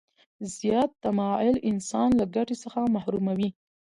[0.55, 3.49] زیات تماعل انسان له ګټې څخه محروموي.